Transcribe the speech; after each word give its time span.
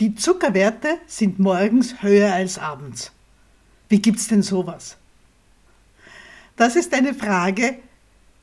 Die 0.00 0.14
Zuckerwerte 0.14 0.98
sind 1.08 1.40
morgens 1.40 2.02
höher 2.02 2.32
als 2.32 2.56
abends. 2.56 3.10
Wie 3.88 4.00
gibt's 4.00 4.28
denn 4.28 4.42
sowas? 4.42 4.96
Das 6.54 6.76
ist 6.76 6.94
eine 6.94 7.14
Frage, 7.14 7.78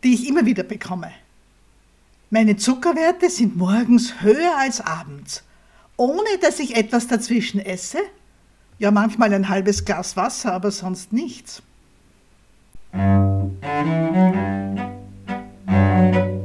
die 0.03 0.15
ich 0.15 0.27
immer 0.27 0.45
wieder 0.45 0.63
bekomme. 0.63 1.11
Meine 2.29 2.57
Zuckerwerte 2.57 3.29
sind 3.29 3.55
morgens 3.55 4.21
höher 4.21 4.57
als 4.57 4.81
abends, 4.81 5.43
ohne 5.95 6.27
dass 6.41 6.59
ich 6.59 6.75
etwas 6.75 7.07
dazwischen 7.07 7.61
esse. 7.61 7.99
Ja, 8.77 8.91
manchmal 8.91 9.33
ein 9.33 9.47
halbes 9.47 9.85
Glas 9.85 10.17
Wasser, 10.17 10.51
aber 10.51 10.71
sonst 10.71 11.13
nichts. 11.13 11.63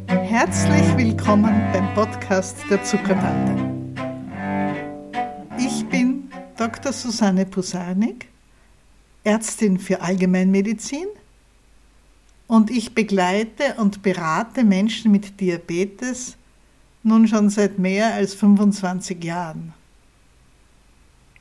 Herzlich 0.07 0.97
willkommen 0.97 1.61
beim 1.73 1.95
Podcast 1.95 2.59
der 2.71 2.85
Zuckertante. 2.85 3.70
Dr. 6.61 6.93
Susanne 6.93 7.47
Pusanik, 7.47 8.29
Ärztin 9.25 9.79
für 9.79 10.03
Allgemeinmedizin 10.03 11.07
und 12.49 12.71
ich 12.71 12.95
begleite 12.95 13.77
und 13.79 14.03
berate 14.03 14.63
Menschen 14.63 15.11
mit 15.11 15.41
Diabetes 15.41 16.37
nun 17.03 17.27
schon 17.27 17.49
seit 17.49 17.79
mehr 17.79 18.13
als 18.13 18.35
25 18.35 19.25
Jahren. 19.25 19.73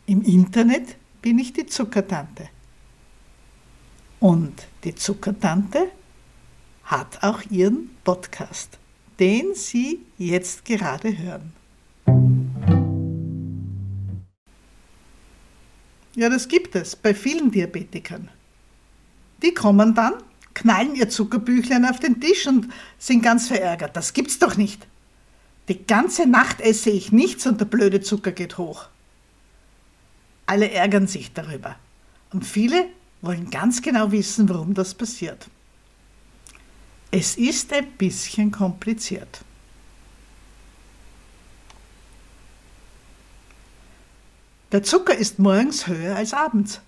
Im 0.05 0.21
Internet 0.21 0.95
bin 1.21 1.37
ich 1.37 1.51
die 1.51 1.65
Zuckertante. 1.65 2.47
Und 4.21 4.67
die 4.85 4.95
Zuckertante 4.95 5.91
hat 6.85 7.21
auch 7.23 7.41
ihren 7.49 7.89
Podcast, 8.05 8.77
den 9.19 9.53
Sie 9.53 9.99
jetzt 10.17 10.63
gerade 10.63 11.17
hören. 11.17 11.51
Ja, 16.19 16.27
das 16.27 16.49
gibt 16.49 16.75
es 16.75 16.97
bei 16.97 17.13
vielen 17.13 17.49
Diabetikern. 17.49 18.27
Die 19.41 19.53
kommen 19.53 19.95
dann, 19.95 20.15
knallen 20.53 20.93
ihr 20.95 21.07
Zuckerbüchlein 21.07 21.85
auf 21.85 22.01
den 22.01 22.19
Tisch 22.19 22.45
und 22.45 22.67
sind 22.97 23.21
ganz 23.21 23.47
verärgert. 23.47 23.95
Das 23.95 24.11
gibt's 24.11 24.37
doch 24.37 24.57
nicht. 24.57 24.85
Die 25.69 25.85
ganze 25.85 26.27
Nacht 26.27 26.59
esse 26.59 26.89
ich 26.89 27.13
nichts 27.13 27.47
und 27.47 27.61
der 27.61 27.67
blöde 27.67 28.01
Zucker 28.01 28.33
geht 28.33 28.57
hoch. 28.57 28.89
Alle 30.45 30.69
ärgern 30.69 31.07
sich 31.07 31.31
darüber. 31.31 31.77
Und 32.33 32.45
viele 32.45 32.87
wollen 33.21 33.49
ganz 33.49 33.81
genau 33.81 34.11
wissen, 34.11 34.49
warum 34.49 34.73
das 34.73 34.93
passiert. 34.93 35.47
Es 37.11 37.37
ist 37.37 37.71
ein 37.71 37.93
bisschen 37.93 38.51
kompliziert. 38.51 39.39
Der 44.71 44.83
Zucker 44.83 45.15
ist 45.15 45.39
morgens 45.39 45.87
höher 45.87 46.15
als 46.15 46.33
abends. 46.33 46.79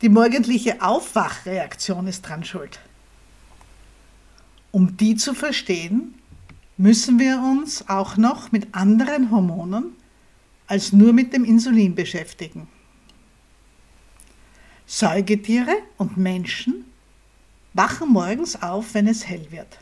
Die 0.00 0.08
morgendliche 0.08 0.80
Aufwachreaktion 0.80 2.06
ist 2.06 2.22
dran 2.22 2.44
schuld. 2.44 2.80
Um 4.70 4.96
die 4.96 5.16
zu 5.16 5.34
verstehen, 5.34 6.14
müssen 6.78 7.18
wir 7.18 7.38
uns 7.38 7.88
auch 7.88 8.16
noch 8.16 8.52
mit 8.52 8.74
anderen 8.74 9.30
Hormonen 9.30 9.96
als 10.66 10.92
nur 10.92 11.12
mit 11.12 11.32
dem 11.32 11.44
Insulin 11.44 11.94
beschäftigen. 11.94 12.68
Säugetiere 14.86 15.74
und 15.98 16.16
Menschen 16.16 16.86
wachen 17.74 18.10
morgens 18.10 18.62
auf, 18.62 18.94
wenn 18.94 19.08
es 19.08 19.26
hell 19.26 19.46
wird. 19.50 19.78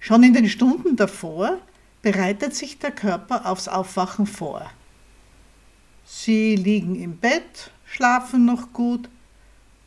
Schon 0.00 0.22
in 0.22 0.34
den 0.34 0.50
Stunden 0.50 0.96
davor 0.96 1.58
bereitet 2.02 2.54
sich 2.54 2.78
der 2.78 2.90
Körper 2.90 3.46
aufs 3.46 3.68
Aufwachen 3.68 4.26
vor. 4.26 4.70
Sie 6.04 6.56
liegen 6.56 6.94
im 6.96 7.16
Bett, 7.16 7.70
schlafen 7.86 8.44
noch 8.44 8.72
gut 8.72 9.08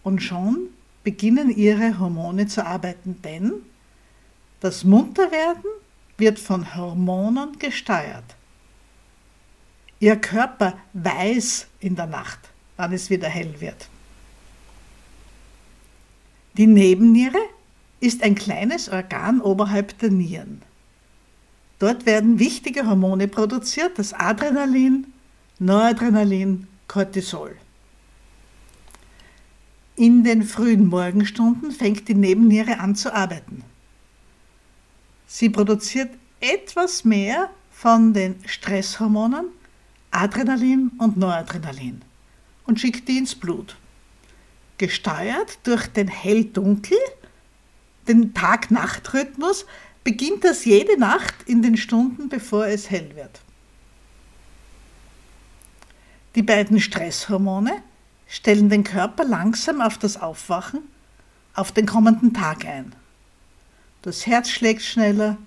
und 0.03 0.21
schon 0.21 0.69
beginnen 1.03 1.49
ihre 1.49 1.99
Hormone 1.99 2.47
zu 2.47 2.65
arbeiten, 2.65 3.21
denn 3.21 3.53
das 4.59 4.83
Munterwerden 4.83 5.69
wird 6.17 6.39
von 6.39 6.75
Hormonen 6.75 7.59
gesteuert. 7.59 8.35
Ihr 9.99 10.15
Körper 10.15 10.77
weiß 10.93 11.67
in 11.79 11.95
der 11.95 12.07
Nacht, 12.07 12.39
wann 12.75 12.93
es 12.93 13.09
wieder 13.09 13.29
hell 13.29 13.59
wird. 13.59 13.87
Die 16.57 16.67
Nebenniere 16.67 17.39
ist 17.99 18.23
ein 18.23 18.35
kleines 18.35 18.89
Organ 18.89 19.41
oberhalb 19.41 19.97
der 19.99 20.09
Nieren. 20.09 20.61
Dort 21.79 22.05
werden 22.05 22.39
wichtige 22.39 22.87
Hormone 22.87 23.27
produziert, 23.27 23.99
das 23.99 24.13
Adrenalin, 24.13 25.13
Noradrenalin, 25.59 26.67
Cortisol. 26.87 27.57
In 29.95 30.23
den 30.23 30.43
frühen 30.43 30.85
Morgenstunden 30.85 31.71
fängt 31.71 32.07
die 32.07 32.13
Nebenniere 32.13 32.79
an 32.79 32.95
zu 32.95 33.11
arbeiten. 33.11 33.63
Sie 35.25 35.49
produziert 35.49 36.11
etwas 36.39 37.03
mehr 37.03 37.49
von 37.71 38.13
den 38.13 38.35
Stresshormonen 38.45 39.47
Adrenalin 40.11 40.91
und 40.99 41.17
Noradrenalin 41.17 42.03
und 42.67 42.79
schickt 42.79 43.07
die 43.07 43.17
ins 43.17 43.33
Blut. 43.33 43.77
Gesteuert 44.77 45.57
durch 45.63 45.87
den 45.87 46.07
Hell-Dunkel, 46.07 46.99
den 48.07 48.35
Tag-Nacht-Rhythmus, 48.35 49.65
beginnt 50.03 50.43
das 50.43 50.65
jede 50.65 50.99
Nacht 50.99 51.33
in 51.47 51.63
den 51.63 51.77
Stunden, 51.77 52.29
bevor 52.29 52.67
es 52.67 52.91
hell 52.91 53.15
wird. 53.15 53.41
Die 56.37 56.43
beiden 56.43 56.79
Stresshormone 56.79 57.81
stellen 58.27 58.69
den 58.69 58.83
Körper 58.83 59.23
langsam 59.25 59.81
auf 59.81 59.97
das 59.97 60.21
Aufwachen, 60.21 60.81
auf 61.55 61.71
den 61.71 61.87
kommenden 61.87 62.31
Tag 62.31 62.63
ein. 62.63 62.93
Das 64.03 64.27
Herz 64.27 64.51
schlägt 64.51 64.83
schneller, 64.83 65.39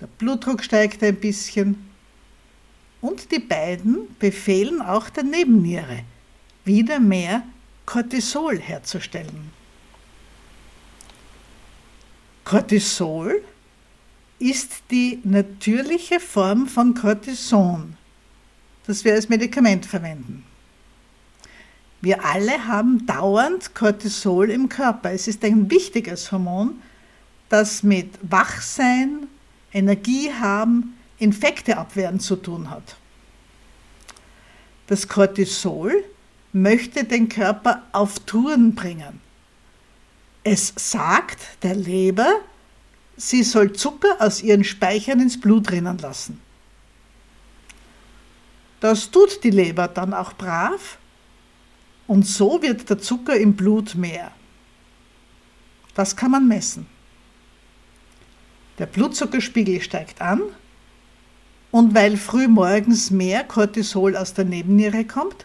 der 0.00 0.06
Blutdruck 0.06 0.62
steigt 0.62 1.02
ein 1.02 1.16
bisschen 1.16 1.90
und 3.00 3.32
die 3.32 3.40
beiden 3.40 4.14
befehlen 4.20 4.80
auch 4.80 5.10
der 5.10 5.24
Nebenniere, 5.24 6.04
wieder 6.64 7.00
mehr 7.00 7.42
Cortisol 7.84 8.60
herzustellen. 8.60 9.50
Cortisol 12.44 13.42
ist 14.38 14.84
die 14.92 15.18
natürliche 15.24 16.20
Form 16.20 16.68
von 16.68 16.94
Cortison, 16.94 17.97
das 18.88 19.04
wir 19.04 19.12
als 19.12 19.28
Medikament 19.28 19.84
verwenden. 19.84 20.44
Wir 22.00 22.24
alle 22.24 22.66
haben 22.66 23.04
dauernd 23.06 23.74
Cortisol 23.74 24.50
im 24.50 24.70
Körper. 24.70 25.12
Es 25.12 25.28
ist 25.28 25.44
ein 25.44 25.70
wichtiges 25.70 26.32
Hormon, 26.32 26.80
das 27.50 27.82
mit 27.82 28.14
Wachsein, 28.22 29.26
Energie 29.74 30.32
haben, 30.32 30.96
Infekte 31.18 31.76
abwehren 31.76 32.18
zu 32.18 32.36
tun 32.36 32.70
hat. 32.70 32.96
Das 34.86 35.06
Cortisol 35.06 36.04
möchte 36.54 37.04
den 37.04 37.28
Körper 37.28 37.82
auf 37.92 38.18
Touren 38.20 38.74
bringen. 38.74 39.20
Es 40.44 40.72
sagt 40.76 41.62
der 41.62 41.74
Leber, 41.74 42.40
sie 43.18 43.42
soll 43.42 43.74
Zucker 43.74 44.16
aus 44.18 44.42
ihren 44.42 44.64
Speichern 44.64 45.20
ins 45.20 45.38
Blut 45.38 45.70
rinnen 45.70 45.98
lassen. 45.98 46.40
Das 48.80 49.10
tut 49.10 49.42
die 49.42 49.50
Leber 49.50 49.88
dann 49.88 50.14
auch 50.14 50.32
brav 50.34 50.98
und 52.06 52.26
so 52.26 52.62
wird 52.62 52.88
der 52.88 52.98
Zucker 52.98 53.36
im 53.36 53.54
Blut 53.54 53.94
mehr. 53.94 54.32
Das 55.94 56.14
kann 56.14 56.30
man 56.30 56.46
messen. 56.46 56.86
Der 58.78 58.86
Blutzuckerspiegel 58.86 59.80
steigt 59.80 60.20
an 60.20 60.40
und 61.70 61.94
weil 61.94 62.16
früh 62.16 62.46
morgens 62.46 63.10
mehr 63.10 63.44
Cortisol 63.44 64.16
aus 64.16 64.32
der 64.34 64.44
Nebenniere 64.44 65.04
kommt, 65.04 65.44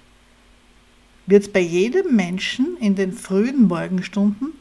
wird 1.26 1.52
bei 1.54 1.60
jedem 1.60 2.16
Menschen 2.16 2.78
in 2.78 2.96
den 2.96 3.14
frühen 3.14 3.68
Morgenstunden 3.68 4.54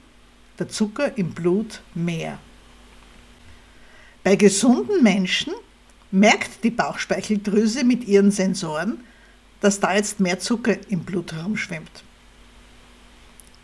der 0.59 0.69
Zucker 0.69 1.17
im 1.19 1.31
Blut 1.31 1.83
mehr. 1.95 2.39
Bei 4.25 4.37
gesunden 4.37 5.03
Menschen 5.03 5.53
merkt 6.13 6.63
die 6.63 6.71
Bauchspeicheldrüse 6.71 7.85
mit 7.85 8.05
ihren 8.05 8.31
Sensoren, 8.31 9.01
dass 9.61 9.81
da 9.81 9.95
jetzt 9.95 10.21
mehr 10.21 10.39
Zucker 10.39 10.77
im 10.91 11.01
Blut 11.01 11.33
herumschwimmt. 11.33 12.05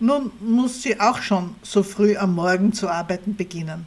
Nun 0.01 0.33
muss 0.41 0.83
sie 0.83 0.99
auch 0.99 1.21
schon 1.21 1.57
so 1.63 1.83
früh 1.83 2.17
am 2.17 2.35
Morgen 2.35 2.73
zu 2.73 2.89
arbeiten 2.89 3.37
beginnen. 3.37 3.87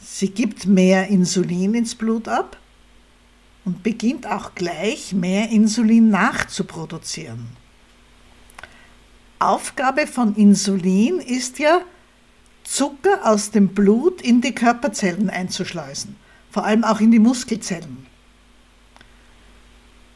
Sie 0.00 0.30
gibt 0.30 0.66
mehr 0.66 1.08
Insulin 1.08 1.74
ins 1.74 1.94
Blut 1.94 2.26
ab 2.26 2.58
und 3.64 3.82
beginnt 3.82 4.26
auch 4.26 4.54
gleich 4.54 5.12
mehr 5.12 5.50
Insulin 5.50 6.08
nachzuproduzieren. 6.10 7.48
Aufgabe 9.38 10.06
von 10.06 10.34
Insulin 10.34 11.20
ist 11.20 11.58
ja, 11.58 11.82
Zucker 12.64 13.20
aus 13.24 13.50
dem 13.50 13.68
Blut 13.68 14.20
in 14.22 14.40
die 14.40 14.54
Körperzellen 14.54 15.30
einzuschleusen 15.30 16.16
vor 16.50 16.64
allem 16.64 16.84
auch 16.84 17.00
in 17.00 17.10
die 17.10 17.18
Muskelzellen. 17.18 18.06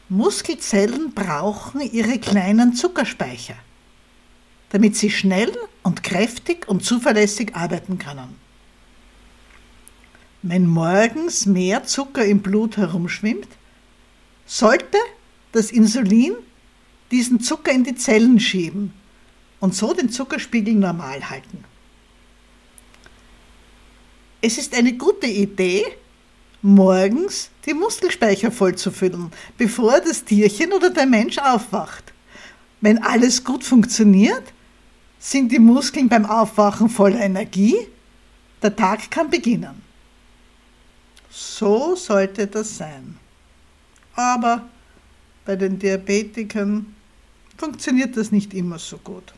Muskelzellen 0.09 1.13
brauchen 1.13 1.81
ihre 1.81 2.19
kleinen 2.19 2.73
Zuckerspeicher, 2.73 3.55
damit 4.69 4.95
sie 4.95 5.09
schnell 5.09 5.51
und 5.81 6.03
kräftig 6.03 6.67
und 6.67 6.83
zuverlässig 6.83 7.55
arbeiten 7.55 7.97
können. 7.97 8.35
Wenn 10.41 10.67
morgens 10.67 11.45
mehr 11.45 11.85
Zucker 11.85 12.25
im 12.25 12.41
Blut 12.41 12.77
herumschwimmt, 12.77 13.47
sollte 14.45 14.97
das 15.53 15.71
Insulin 15.71 16.33
diesen 17.11 17.39
Zucker 17.39 17.71
in 17.71 17.83
die 17.83 17.95
Zellen 17.95 18.39
schieben 18.39 18.93
und 19.59 19.73
so 19.73 19.93
den 19.93 20.09
Zuckerspiegel 20.09 20.73
normal 20.73 21.29
halten. 21.29 21.63
Es 24.41 24.57
ist 24.57 24.75
eine 24.75 24.93
gute 24.97 25.27
Idee, 25.27 25.85
morgens 26.63 27.49
die 27.65 27.73
Muskelspeicher 27.73 28.51
vollzufüllen, 28.51 29.31
bevor 29.57 29.99
das 29.99 30.23
Tierchen 30.23 30.73
oder 30.73 30.89
der 30.89 31.05
Mensch 31.05 31.37
aufwacht. 31.37 32.13
Wenn 32.81 33.01
alles 33.03 33.43
gut 33.43 33.63
funktioniert, 33.63 34.43
sind 35.19 35.51
die 35.51 35.59
Muskeln 35.59 36.09
beim 36.09 36.25
Aufwachen 36.25 36.89
voller 36.89 37.19
Energie, 37.19 37.75
der 38.61 38.75
Tag 38.75 39.11
kann 39.11 39.29
beginnen. 39.29 39.81
So 41.29 41.95
sollte 41.95 42.47
das 42.47 42.77
sein. 42.77 43.17
Aber 44.15 44.67
bei 45.45 45.55
den 45.55 45.79
Diabetikern 45.79 46.95
funktioniert 47.57 48.15
das 48.15 48.31
nicht 48.31 48.53
immer 48.53 48.79
so 48.79 48.97
gut. 48.97 49.33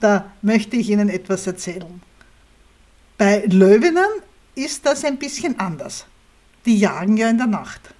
Da 0.00 0.32
möchte 0.42 0.76
ich 0.76 0.90
Ihnen 0.90 1.08
etwas 1.08 1.46
erzählen. 1.46 2.00
Bei 3.24 3.44
Löwinnen 3.46 4.08
ist 4.56 4.84
das 4.84 5.04
ein 5.04 5.16
bisschen 5.16 5.60
anders. 5.60 6.06
Die 6.66 6.76
jagen 6.76 7.16
ja 7.16 7.30
in 7.30 7.38
der 7.38 7.46
Nacht. 7.46 7.94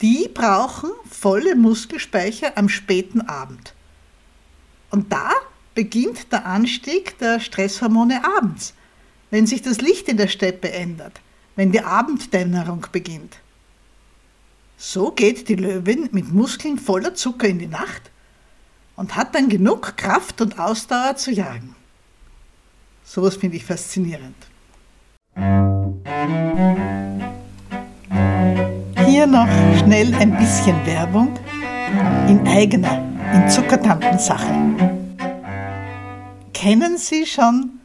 Die 0.00 0.30
brauchen 0.32 0.90
volle 1.10 1.56
Muskelspeicher 1.56 2.52
am 2.54 2.68
späten 2.68 3.20
Abend. 3.22 3.74
Und 4.90 5.12
da 5.12 5.32
beginnt 5.74 6.30
der 6.30 6.46
Anstieg 6.46 7.18
der 7.18 7.40
Stresshormone 7.40 8.22
abends, 8.36 8.74
wenn 9.32 9.48
sich 9.48 9.60
das 9.60 9.80
Licht 9.80 10.08
in 10.08 10.18
der 10.18 10.28
Steppe 10.28 10.70
ändert, 10.70 11.20
wenn 11.56 11.72
die 11.72 11.82
Abenddämmerung 11.82 12.86
beginnt. 12.92 13.38
So 14.76 15.10
geht 15.10 15.48
die 15.48 15.56
Löwin 15.56 16.10
mit 16.12 16.32
Muskeln 16.32 16.78
voller 16.78 17.16
Zucker 17.16 17.48
in 17.48 17.58
die 17.58 17.66
Nacht 17.66 18.12
und 18.94 19.16
hat 19.16 19.34
dann 19.34 19.48
genug 19.48 19.96
Kraft 19.96 20.40
und 20.40 20.60
Ausdauer 20.60 21.16
zu 21.16 21.32
jagen. 21.32 21.74
Sowas 23.10 23.36
finde 23.36 23.56
ich 23.56 23.64
faszinierend. 23.64 24.36
Hier 29.06 29.26
noch 29.26 29.48
schnell 29.78 30.12
ein 30.14 30.36
bisschen 30.36 30.76
Werbung 30.84 31.34
in 32.28 32.46
eigener, 32.46 33.02
in 33.32 33.48
Zuckertantensache. 33.48 34.52
Kennen 36.52 36.98
Sie 36.98 37.24
schon 37.24 37.80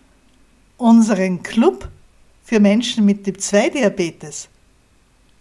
unseren 0.76 1.42
Club 1.42 1.88
für 2.44 2.60
Menschen 2.60 3.06
mit 3.06 3.24
Typ-2-Diabetes? 3.24 4.50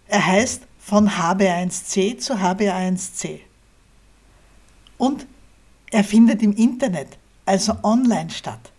Er 0.07 0.25
heißt 0.25 0.61
von 0.79 1.09
HB1C 1.09 2.19
zu 2.19 2.35
HB1C. 2.35 3.41
Und 4.97 5.27
er 5.91 6.05
findet 6.05 6.41
im 6.41 6.53
Internet, 6.53 7.17
also 7.45 7.75
online 7.83 8.29
statt. 8.29 8.72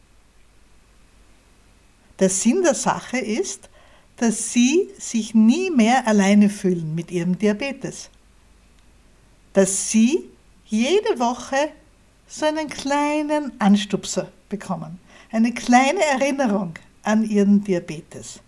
Der 2.18 2.28
Sinn 2.28 2.62
der 2.62 2.74
Sache 2.74 3.18
ist, 3.18 3.68
dass 4.16 4.52
Sie 4.52 4.88
sich 4.98 5.34
nie 5.34 5.70
mehr 5.70 6.06
alleine 6.06 6.48
fühlen 6.48 6.94
mit 6.94 7.10
Ihrem 7.10 7.36
Diabetes. 7.38 8.10
Dass 9.52 9.90
Sie 9.90 10.30
jede 10.66 11.18
Woche 11.18 11.70
so 12.26 12.46
einen 12.46 12.68
kleinen 12.68 13.60
Anstupser 13.60 14.30
bekommen, 14.48 14.98
eine 15.30 15.52
kleine 15.52 16.04
Erinnerung 16.04 16.74
an 17.02 17.24
Ihren 17.28 17.62
Diabetes. 17.64 18.40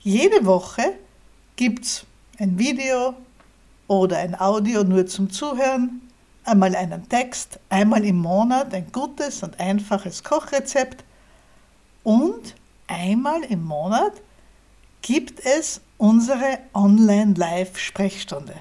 Jede 0.00 0.44
Woche 0.44 0.94
gibt 1.56 1.84
es 1.84 2.06
ein 2.38 2.58
Video 2.58 3.14
oder 3.86 4.18
ein 4.18 4.38
Audio 4.38 4.82
nur 4.82 5.06
zum 5.06 5.30
Zuhören, 5.30 6.00
einmal 6.44 6.74
einen 6.74 7.08
Text, 7.08 7.58
einmal 7.68 8.04
im 8.04 8.16
Monat 8.16 8.72
ein 8.74 8.90
gutes 8.92 9.42
und 9.42 9.60
einfaches 9.60 10.24
Kochrezept 10.24 11.04
und 12.02 12.54
einmal 12.86 13.42
im 13.44 13.64
Monat 13.64 14.12
gibt 15.02 15.44
es 15.44 15.80
unsere 15.98 16.58
Online-Live-Sprechstunde. 16.74 18.54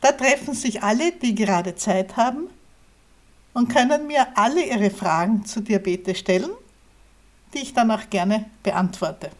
Da 0.00 0.12
treffen 0.12 0.54
sich 0.54 0.82
alle, 0.82 1.12
die 1.12 1.34
gerade 1.34 1.76
Zeit 1.76 2.16
haben 2.16 2.48
und 3.52 3.68
können 3.68 4.06
mir 4.06 4.26
alle 4.36 4.64
ihre 4.64 4.90
Fragen 4.90 5.44
zu 5.44 5.60
Diabetes 5.60 6.18
stellen, 6.18 6.50
die 7.54 7.58
ich 7.58 7.74
dann 7.74 7.90
auch 7.90 8.10
gerne 8.10 8.50
beantworte. 8.62 9.30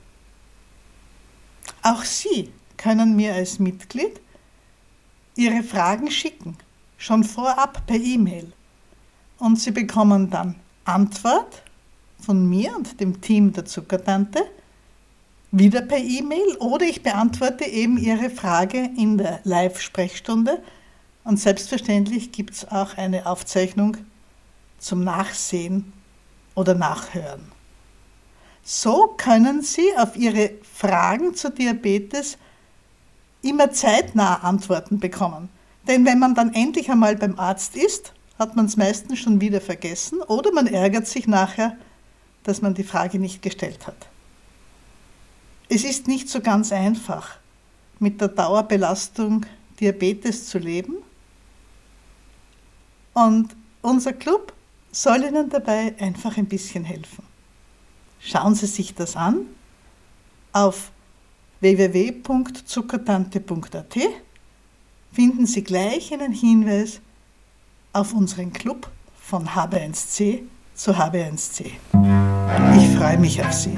Auch 1.82 2.04
Sie 2.04 2.52
können 2.76 3.16
mir 3.16 3.34
als 3.34 3.58
Mitglied 3.58 4.20
Ihre 5.34 5.62
Fragen 5.62 6.10
schicken, 6.10 6.56
schon 6.98 7.24
vorab 7.24 7.86
per 7.86 7.96
E-Mail. 7.96 8.52
Und 9.38 9.58
Sie 9.58 9.70
bekommen 9.70 10.30
dann 10.30 10.56
Antwort 10.84 11.62
von 12.22 12.48
mir 12.48 12.74
und 12.76 13.00
dem 13.00 13.20
Team 13.20 13.52
der 13.52 13.64
Zuckertante 13.64 14.44
wieder 15.50 15.82
per 15.82 15.98
E-Mail 15.98 16.56
oder 16.60 16.86
ich 16.86 17.02
beantworte 17.02 17.64
eben 17.64 17.98
Ihre 17.98 18.30
Frage 18.30 18.90
in 18.96 19.18
der 19.18 19.40
Live-Sprechstunde. 19.44 20.62
Und 21.24 21.38
selbstverständlich 21.38 22.32
gibt 22.32 22.54
es 22.54 22.70
auch 22.70 22.96
eine 22.96 23.26
Aufzeichnung 23.26 23.98
zum 24.78 25.04
Nachsehen 25.04 25.92
oder 26.54 26.74
Nachhören. 26.74 27.52
So 28.62 29.14
können 29.18 29.62
Sie 29.62 29.94
auf 29.98 30.16
Ihre 30.16 30.52
Fragen 30.62 31.34
zu 31.34 31.50
Diabetes 31.50 32.38
immer 33.42 33.72
zeitnah 33.72 34.36
Antworten 34.36 35.00
bekommen. 35.00 35.48
Denn 35.86 36.06
wenn 36.06 36.18
man 36.18 36.34
dann 36.34 36.54
endlich 36.54 36.90
einmal 36.90 37.16
beim 37.16 37.38
Arzt 37.38 37.76
ist, 37.76 38.14
hat 38.38 38.56
man 38.56 38.66
es 38.66 38.76
meistens 38.76 39.18
schon 39.18 39.40
wieder 39.40 39.60
vergessen 39.60 40.22
oder 40.22 40.52
man 40.52 40.66
ärgert 40.66 41.06
sich 41.06 41.26
nachher, 41.26 41.76
dass 42.44 42.62
man 42.62 42.74
die 42.74 42.84
Frage 42.84 43.18
nicht 43.18 43.42
gestellt 43.42 43.86
hat. 43.86 44.08
Es 45.68 45.84
ist 45.84 46.08
nicht 46.08 46.28
so 46.28 46.40
ganz 46.40 46.72
einfach, 46.72 47.38
mit 47.98 48.20
der 48.20 48.28
Dauerbelastung 48.28 49.46
Diabetes 49.80 50.48
zu 50.48 50.58
leben. 50.58 50.96
Und 53.14 53.56
unser 53.80 54.12
Club 54.12 54.52
soll 54.90 55.24
Ihnen 55.24 55.48
dabei 55.48 55.94
einfach 55.98 56.36
ein 56.36 56.44
bisschen 56.46 56.84
helfen. 56.84 57.24
Schauen 58.20 58.54
Sie 58.54 58.66
sich 58.66 58.94
das 58.94 59.16
an 59.16 59.46
auf 60.52 60.92
www.zuckertante.at 61.60 63.96
finden 65.12 65.46
Sie 65.46 65.62
gleich 65.62 66.12
einen 66.12 66.32
Hinweis 66.32 67.00
auf 67.92 68.12
unseren 68.12 68.52
Club 68.52 68.90
von 69.20 69.48
HB1C 69.48 70.42
zu 70.74 70.92
HB1C. 70.92 71.72
Ich 72.76 72.96
freue 72.96 73.18
mich 73.18 73.42
auf 73.42 73.52
Sie. 73.52 73.76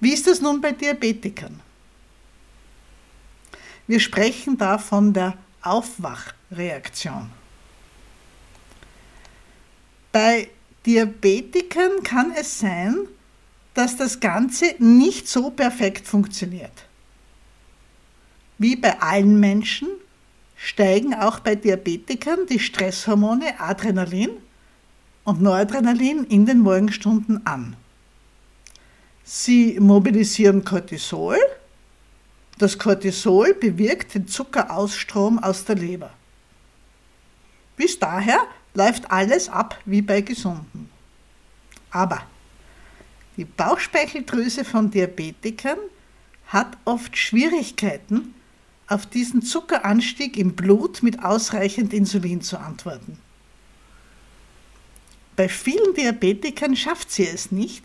Wie 0.00 0.12
ist 0.12 0.26
es 0.26 0.40
nun 0.40 0.60
bei 0.60 0.72
Diabetikern? 0.72 1.60
Wir 3.86 4.00
sprechen 4.00 4.56
da 4.58 4.78
von 4.78 5.12
der 5.12 5.34
Aufwachreaktion. 5.62 7.30
Bei 10.10 10.48
Diabetikern 10.84 12.02
kann 12.02 12.32
es 12.36 12.58
sein, 12.58 12.96
dass 13.74 13.96
das 13.96 14.20
Ganze 14.20 14.74
nicht 14.78 15.28
so 15.28 15.50
perfekt 15.50 16.06
funktioniert. 16.06 16.86
Wie 18.62 18.76
bei 18.76 19.00
allen 19.00 19.40
Menschen 19.40 19.88
steigen 20.54 21.14
auch 21.14 21.40
bei 21.40 21.56
Diabetikern 21.56 22.46
die 22.48 22.60
Stresshormone 22.60 23.58
Adrenalin 23.58 24.30
und 25.24 25.42
Noradrenalin 25.42 26.22
in 26.26 26.46
den 26.46 26.60
Morgenstunden 26.60 27.44
an. 27.44 27.74
Sie 29.24 29.80
mobilisieren 29.80 30.64
Cortisol. 30.64 31.38
Das 32.56 32.78
Cortisol 32.78 33.52
bewirkt 33.54 34.14
den 34.14 34.28
Zuckerausstrom 34.28 35.40
aus 35.40 35.64
der 35.64 35.74
Leber. 35.74 36.10
Bis 37.76 37.98
daher 37.98 38.46
läuft 38.74 39.10
alles 39.10 39.48
ab 39.48 39.76
wie 39.86 40.02
bei 40.02 40.20
Gesunden. 40.20 40.88
Aber 41.90 42.22
die 43.36 43.44
Bauchspeicheldrüse 43.44 44.64
von 44.64 44.88
Diabetikern 44.88 45.78
hat 46.46 46.78
oft 46.84 47.16
Schwierigkeiten, 47.18 48.34
auf 48.92 49.06
diesen 49.06 49.42
Zuckeranstieg 49.42 50.36
im 50.36 50.54
Blut 50.54 51.02
mit 51.02 51.24
ausreichend 51.24 51.92
Insulin 51.92 52.42
zu 52.42 52.58
antworten. 52.58 53.18
Bei 55.36 55.48
vielen 55.48 55.94
Diabetikern 55.94 56.76
schafft 56.76 57.10
sie 57.10 57.26
es 57.26 57.50
nicht, 57.50 57.84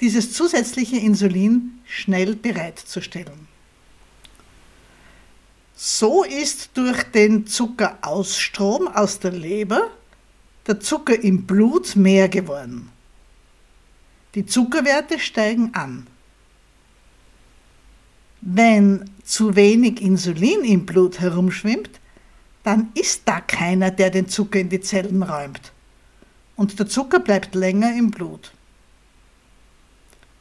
dieses 0.00 0.32
zusätzliche 0.32 0.96
Insulin 0.96 1.78
schnell 1.86 2.34
bereitzustellen. 2.34 3.48
So 5.76 6.24
ist 6.24 6.70
durch 6.74 7.02
den 7.04 7.46
Zuckerausstrom 7.46 8.88
aus 8.88 9.18
der 9.20 9.32
Leber 9.32 9.90
der 10.66 10.80
Zucker 10.80 11.18
im 11.18 11.46
Blut 11.46 11.94
mehr 11.96 12.28
geworden. 12.28 12.90
Die 14.34 14.46
Zuckerwerte 14.46 15.18
steigen 15.18 15.74
an. 15.74 16.06
Wenn 18.40 19.10
zu 19.24 19.56
wenig 19.56 20.00
Insulin 20.00 20.62
im 20.64 20.86
Blut 20.86 21.20
herumschwimmt, 21.20 21.90
dann 22.62 22.90
ist 22.94 23.22
da 23.26 23.40
keiner, 23.40 23.90
der 23.90 24.10
den 24.10 24.28
Zucker 24.28 24.60
in 24.60 24.68
die 24.68 24.80
Zellen 24.80 25.22
räumt. 25.22 25.72
Und 26.56 26.78
der 26.78 26.86
Zucker 26.86 27.20
bleibt 27.20 27.54
länger 27.54 27.96
im 27.96 28.10
Blut. 28.10 28.52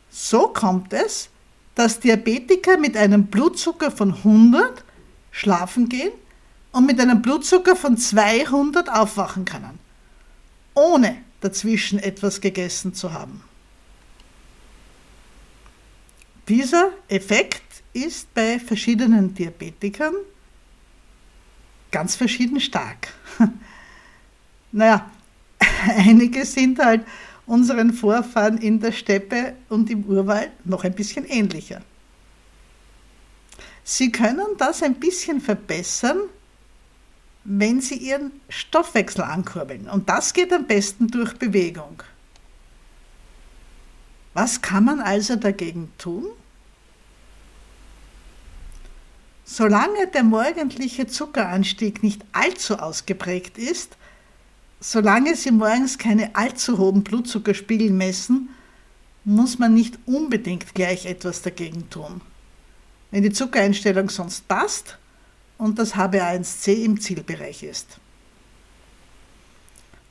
So 0.10 0.48
kommt 0.48 0.94
es, 0.94 1.30
dass 1.76 2.00
Diabetiker 2.00 2.78
mit 2.78 2.96
einem 2.96 3.28
Blutzucker 3.28 3.90
von 3.90 4.14
100 4.14 4.84
schlafen 5.32 5.90
gehen 5.90 6.12
und 6.72 6.86
mit 6.86 7.00
einem 7.00 7.22
Blutzucker 7.22 7.76
von 7.76 7.98
200 7.98 8.90
aufwachen 8.90 9.46
können, 9.46 9.80
ohne 10.76 11.18
dazwischen 11.42 12.00
etwas 12.00 12.42
gegessen 12.42 12.94
zu 12.94 13.12
haben. 13.12 13.42
Dieser 16.48 16.92
Effekt 17.08 17.84
ist 17.94 18.34
bei 18.34 18.60
verschiedenen 18.60 19.34
Diabetikern 19.34 20.14
ganz 21.92 22.16
verschieden 22.16 22.60
stark. 22.60 23.14
naja, 24.72 25.10
einige 25.98 26.46
sind 26.46 26.80
halt 26.80 27.06
unseren 27.46 27.94
Vorfahren 27.94 28.58
in 28.58 28.80
der 28.80 28.92
Steppe 28.92 29.56
und 29.70 29.90
im 29.90 30.04
Urwald 30.04 30.52
noch 30.66 30.84
ein 30.84 30.94
bisschen 30.94 31.26
ähnlicher. 31.26 31.82
Sie 33.84 34.12
können 34.12 34.48
das 34.58 34.82
ein 34.82 34.96
bisschen 34.96 35.40
verbessern, 35.40 36.18
wenn 37.44 37.82
Sie 37.82 37.96
Ihren 37.96 38.32
Stoffwechsel 38.50 39.24
ankurbeln. 39.24 39.90
Und 39.90 40.10
das 40.10 40.34
geht 40.34 40.54
am 40.54 40.66
besten 40.66 41.08
durch 41.08 41.34
Bewegung. 41.38 42.02
Was 44.34 44.62
kann 44.62 44.86
man 44.86 45.00
also 45.00 45.36
dagegen 45.36 45.92
tun? 45.98 46.26
Solange 49.46 50.08
der 50.08 50.24
morgendliche 50.24 51.06
Zuckeranstieg 51.06 52.02
nicht 52.02 52.24
allzu 52.32 52.80
ausgeprägt 52.80 53.58
ist, 53.58 53.98
solange 54.80 55.36
Sie 55.36 55.52
morgens 55.52 55.98
keine 55.98 56.36
allzu 56.36 56.78
hohen 56.78 57.04
Blutzuckerspiegel 57.04 57.92
messen, 57.92 58.50
muss 59.26 59.60
man 59.60 59.74
nicht 59.74 60.00
unbedingt 60.06 60.74
gleich 60.74 61.06
etwas 61.06 61.42
dagegen 61.42 61.90
tun. 61.90 62.22
Wenn 63.12 63.24
die 63.24 63.32
Zuckereinstellung 63.32 64.10
sonst 64.10 64.48
passt 64.48 64.98
und 65.58 65.78
das 65.78 65.96
HbA1c 65.96 66.84
im 66.84 67.00
Zielbereich 67.00 67.64
ist. 67.64 68.00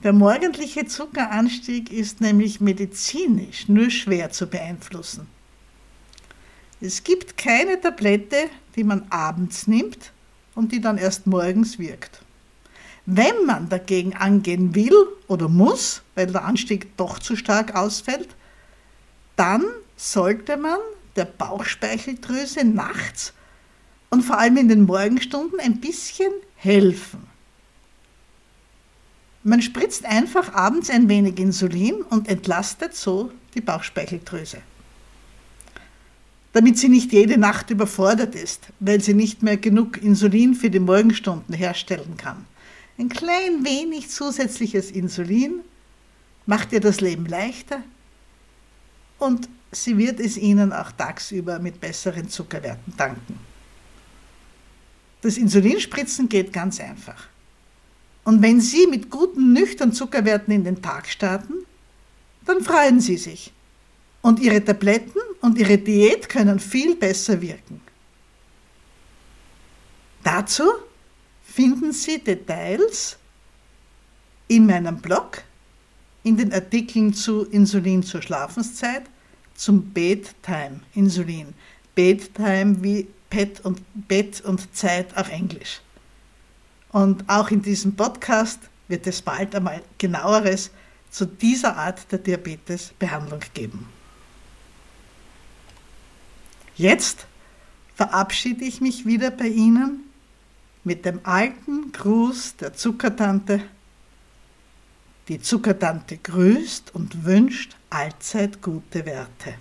Der 0.03 0.13
morgendliche 0.13 0.85
Zuckeranstieg 0.85 1.93
ist 1.93 2.21
nämlich 2.21 2.61
medizinisch 2.61 3.69
nur 3.69 3.89
schwer 3.89 4.33
zu 4.33 4.49
beeinflussen. 4.49 5.29
Es 6.81 7.05
gibt 7.05 7.37
keine 7.37 7.81
Tablette, 7.81 8.49
die 8.75 8.83
man 8.83 9.07
abends 9.11 9.69
nimmt 9.69 10.11
und 10.57 10.73
die 10.73 10.81
dann 10.81 10.99
erst 10.99 11.29
morgens 11.29 11.79
wirkt. 11.79 12.21
Wenn 13.07 13.47
man 13.47 13.69
dagegen 13.69 14.17
angehen 14.17 14.75
will 14.75 15.07
oder 15.29 15.49
muss, 15.49 16.03
weil 16.17 16.27
der 16.27 16.45
Anstieg 16.45 16.97
doch 16.97 17.21
zu 17.21 17.37
stark 17.37 17.77
ausfällt, 17.77 18.31
dann 19.37 19.65
sollte 19.97 20.57
man 20.57 20.79
der 21.15 21.27
Bauchspeicheldrüse 21.27 22.65
nachts 22.65 23.35
und 24.11 24.23
vor 24.23 24.39
allem 24.39 24.57
in 24.57 24.69
den 24.69 24.83
Morgenstunden 24.83 25.61
ein 25.61 25.81
bisschen 25.81 26.33
helfen. 26.57 27.32
Man 29.45 29.61
spritzt 29.61 30.05
einfach 30.05 30.55
abends 30.55 30.89
ein 30.89 31.09
wenig 31.09 31.39
Insulin 31.39 32.03
und 32.11 32.29
entlastet 32.29 32.95
so 32.95 33.33
die 33.55 33.61
Bauchspeicheldrüse. 33.61 34.59
Damit 36.53 36.79
sie 36.79 36.89
nicht 36.89 37.13
jede 37.13 37.39
Nacht 37.39 37.71
überfordert 37.71 38.35
ist, 38.35 38.69
weil 38.79 39.01
sie 39.01 39.15
nicht 39.15 39.43
mehr 39.43 39.57
genug 39.57 40.01
Insulin 40.01 40.55
für 40.55 40.71
die 40.71 40.79
Morgenstunden 40.79 41.55
herstellen 41.55 42.17
kann. 42.17 42.47
Ein 42.99 43.09
klein 43.09 43.65
wenig 43.65 44.11
zusätzliches 44.11 44.91
Insulin 44.91 45.63
macht 46.47 46.73
ihr 46.73 46.81
das 46.81 47.01
Leben 47.01 47.27
leichter 47.27 47.83
und 49.19 49.49
sie 49.73 49.97
wird 49.99 50.21
es 50.21 50.37
Ihnen 50.37 50.73
auch 50.73 50.93
tagsüber 50.93 51.59
mit 51.59 51.81
besseren 51.81 52.29
Zuckerwerten 52.29 52.95
danken. 52.97 53.39
Das 55.23 55.37
Insulinspritzen 55.37 56.29
geht 56.29 56.53
ganz 56.53 56.81
einfach. 56.81 57.32
Und 58.25 58.43
wenn 58.43 58.61
Sie 58.61 58.87
mit 58.87 59.11
guten, 59.11 59.53
nüchternen 59.53 59.95
Zuckerwerten 59.95 60.55
in 60.55 60.65
den 60.65 60.81
Tag 60.81 61.09
starten, 61.09 61.55
dann 62.47 62.63
freuen 62.63 63.01
Sie 63.01 63.17
sich. 63.17 63.53
Und 64.21 64.39
Ihre 64.41 64.65
Tabletten 64.65 65.21
und 65.41 65.59
Ihre 65.59 65.79
Diät 65.79 66.29
können 66.29 66.61
viel 66.61 66.95
besser 66.95 67.41
wirken. 67.41 67.81
Dazu 70.23 70.65
finden 71.43 71.93
Sie 71.93 72.19
Details 72.19 73.17
in 74.47 74.67
meinem 74.67 75.01
Blog, 75.01 75.43
in 76.23 76.37
den 76.37 76.53
Artikeln 76.53 77.13
zu 77.13 77.45
Insulin 77.47 78.03
zur 78.03 78.23
Schlafenszeit, 78.23 79.03
zum 79.55 79.91
Bedtime 79.91 80.81
Insulin. 80.95 81.55
Bedtime 81.95 82.83
wie 82.83 83.09
Bett 83.29 83.61
und, 83.65 83.81
Bett 84.09 84.41
und 84.43 84.75
Zeit 84.75 85.17
auf 85.17 85.29
Englisch. 85.31 85.81
Und 86.93 87.29
auch 87.29 87.51
in 87.51 87.63
diesem 87.63 87.97
Podcast 87.97 88.61
wird 88.89 89.07
es 89.07 89.23
bald 89.23 89.55
einmal 89.55 89.83
genaueres 89.99 90.71
zu 91.11 91.27
dieser 91.27 91.77
Art 91.77 92.11
der 92.13 92.19
Diabetesbehandlung 92.19 93.41
geben. 93.55 93.89
Jetzt 96.77 97.27
verabschiede 97.95 98.65
ich 98.65 98.81
mich 98.81 99.07
wieder 99.07 99.31
bei 99.31 99.49
Ihnen 99.49 100.05
mit 100.85 101.05
dem 101.05 101.21
alten 101.23 101.93
Gruß 101.93 102.57
der 102.57 102.75
Zuckertante. 102.75 103.63
Die 105.29 105.41
Zuckertante 105.41 106.17
grüßt 106.17 106.95
und 106.95 107.25
wünscht 107.25 107.77
allzeit 107.91 108.61
gute 108.61 109.07
Werte. 109.07 109.55